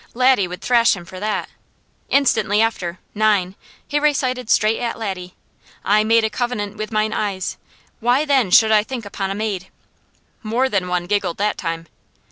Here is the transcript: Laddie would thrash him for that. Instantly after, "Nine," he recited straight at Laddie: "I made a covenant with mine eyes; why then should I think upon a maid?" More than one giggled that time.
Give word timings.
Laddie 0.15 0.47
would 0.47 0.61
thrash 0.63 0.95
him 0.95 1.05
for 1.05 1.19
that. 1.19 1.47
Instantly 2.09 2.59
after, 2.59 2.97
"Nine," 3.13 3.53
he 3.87 3.99
recited 3.99 4.49
straight 4.49 4.79
at 4.79 4.97
Laddie: 4.97 5.35
"I 5.85 6.03
made 6.03 6.23
a 6.23 6.29
covenant 6.31 6.75
with 6.75 6.91
mine 6.91 7.13
eyes; 7.13 7.57
why 7.99 8.25
then 8.25 8.49
should 8.49 8.71
I 8.71 8.81
think 8.81 9.05
upon 9.05 9.29
a 9.29 9.35
maid?" 9.35 9.67
More 10.41 10.69
than 10.69 10.87
one 10.87 11.05
giggled 11.05 11.37
that 11.37 11.55
time. 11.59 11.85